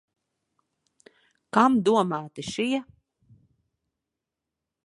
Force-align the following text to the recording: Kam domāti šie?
Kam 1.57 1.77
domāti 1.89 2.47
šie? 2.49 2.83